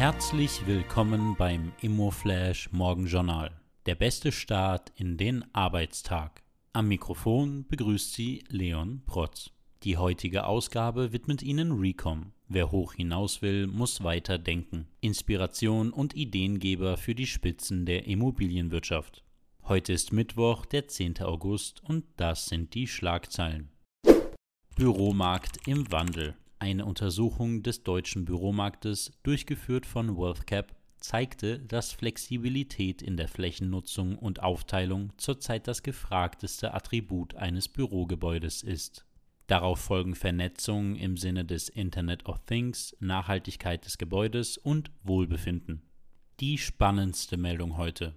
Herzlich 0.00 0.66
willkommen 0.66 1.36
beim 1.36 1.72
Immoflash 1.82 2.72
Morgenjournal. 2.72 3.50
Der 3.84 3.94
beste 3.94 4.32
Start 4.32 4.90
in 4.96 5.18
den 5.18 5.44
Arbeitstag. 5.54 6.42
Am 6.72 6.88
Mikrofon 6.88 7.66
begrüßt 7.68 8.14
Sie 8.14 8.42
Leon 8.48 9.02
Protz. 9.04 9.50
Die 9.82 9.98
heutige 9.98 10.46
Ausgabe 10.46 11.12
widmet 11.12 11.42
Ihnen 11.42 11.72
Recom. 11.72 12.32
Wer 12.48 12.70
hoch 12.70 12.94
hinaus 12.94 13.42
will, 13.42 13.66
muss 13.66 14.02
weiter 14.02 14.38
denken. 14.38 14.86
Inspiration 15.02 15.92
und 15.92 16.16
Ideengeber 16.16 16.96
für 16.96 17.14
die 17.14 17.26
Spitzen 17.26 17.84
der 17.84 18.06
Immobilienwirtschaft. 18.06 19.22
Heute 19.64 19.92
ist 19.92 20.14
Mittwoch, 20.14 20.64
der 20.64 20.88
10. 20.88 21.20
August 21.20 21.82
und 21.84 22.06
das 22.16 22.46
sind 22.46 22.72
die 22.72 22.86
Schlagzeilen. 22.86 23.68
Büromarkt 24.76 25.68
im 25.68 25.92
Wandel. 25.92 26.36
Eine 26.62 26.84
Untersuchung 26.84 27.62
des 27.62 27.84
deutschen 27.84 28.26
Büromarktes, 28.26 29.12
durchgeführt 29.22 29.86
von 29.86 30.18
WealthCap, 30.18 30.76
zeigte, 30.98 31.58
dass 31.58 31.92
Flexibilität 31.92 33.00
in 33.00 33.16
der 33.16 33.28
Flächennutzung 33.28 34.18
und 34.18 34.42
Aufteilung 34.42 35.10
zurzeit 35.16 35.66
das 35.66 35.82
gefragteste 35.82 36.74
Attribut 36.74 37.34
eines 37.34 37.66
Bürogebäudes 37.68 38.62
ist. 38.62 39.06
Darauf 39.46 39.80
folgen 39.80 40.14
Vernetzung 40.14 40.96
im 40.96 41.16
Sinne 41.16 41.46
des 41.46 41.70
Internet 41.70 42.26
of 42.26 42.44
Things, 42.44 42.94
Nachhaltigkeit 43.00 43.86
des 43.86 43.96
Gebäudes 43.96 44.58
und 44.58 44.90
Wohlbefinden. 45.02 45.80
Die 46.40 46.58
spannendste 46.58 47.38
Meldung 47.38 47.78
heute. 47.78 48.14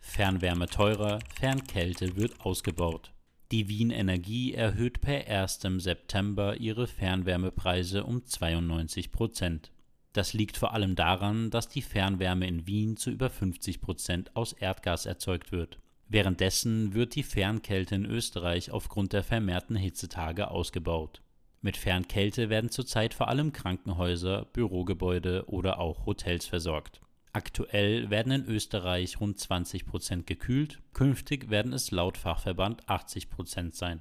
Fernwärme 0.00 0.66
teurer, 0.66 1.20
Fernkälte 1.38 2.16
wird 2.16 2.40
ausgebaut. 2.40 3.12
Die 3.52 3.68
Wien 3.68 3.90
Energie 3.90 4.54
erhöht 4.54 5.00
per 5.00 5.28
1. 5.28 5.60
September 5.78 6.56
ihre 6.56 6.88
Fernwärmepreise 6.88 8.02
um 8.02 8.24
92 8.24 9.12
Prozent. 9.12 9.70
Das 10.12 10.32
liegt 10.32 10.56
vor 10.56 10.74
allem 10.74 10.96
daran, 10.96 11.50
dass 11.50 11.68
die 11.68 11.82
Fernwärme 11.82 12.48
in 12.48 12.66
Wien 12.66 12.96
zu 12.96 13.10
über 13.10 13.30
50 13.30 13.80
Prozent 13.80 14.34
aus 14.34 14.52
Erdgas 14.52 15.06
erzeugt 15.06 15.52
wird. 15.52 15.78
Währenddessen 16.08 16.92
wird 16.94 17.14
die 17.14 17.22
Fernkälte 17.22 17.94
in 17.94 18.04
Österreich 18.04 18.72
aufgrund 18.72 19.12
der 19.12 19.22
vermehrten 19.22 19.76
Hitzetage 19.76 20.50
ausgebaut. 20.50 21.22
Mit 21.60 21.76
Fernkälte 21.76 22.48
werden 22.48 22.70
zurzeit 22.70 23.14
vor 23.14 23.28
allem 23.28 23.52
Krankenhäuser, 23.52 24.46
Bürogebäude 24.52 25.44
oder 25.46 25.78
auch 25.78 26.04
Hotels 26.04 26.46
versorgt. 26.46 27.00
Aktuell 27.36 28.08
werden 28.08 28.32
in 28.32 28.46
Österreich 28.46 29.20
rund 29.20 29.38
20 29.38 29.84
Prozent 29.84 30.26
gekühlt, 30.26 30.80
künftig 30.94 31.50
werden 31.50 31.74
es 31.74 31.90
laut 31.90 32.16
Fachverband 32.16 32.88
80 32.88 33.28
Prozent 33.28 33.74
sein. 33.74 34.00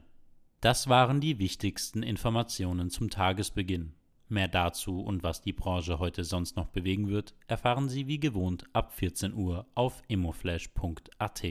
Das 0.61 0.87
waren 0.87 1.19
die 1.19 1.37
wichtigsten 1.37 2.01
Informationen 2.01 2.89
zum 2.89 3.09
Tagesbeginn. 3.09 3.93
Mehr 4.29 4.47
dazu 4.47 5.01
und 5.01 5.23
was 5.23 5.41
die 5.41 5.51
Branche 5.51 5.99
heute 5.99 6.23
sonst 6.23 6.55
noch 6.55 6.69
bewegen 6.69 7.09
wird, 7.09 7.35
erfahren 7.47 7.89
Sie 7.89 8.07
wie 8.07 8.21
gewohnt 8.21 8.63
ab 8.71 8.93
14 8.93 9.33
Uhr 9.33 9.65
auf 9.75 10.01
immoflash.at. 10.07 11.43